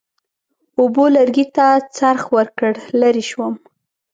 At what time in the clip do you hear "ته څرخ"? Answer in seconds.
1.55-2.23